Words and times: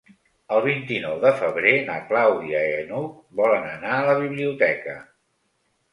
El 0.53 0.61
vint-i-nou 0.67 1.19
de 1.25 1.33
febrer 1.41 1.73
na 1.91 1.99
Clàudia 2.07 2.63
i 2.79 2.89
n'Hug 2.89 3.13
volen 3.43 3.69
anar 3.75 3.93
a 3.99 4.11
la 4.11 4.17
biblioteca. 4.25 5.01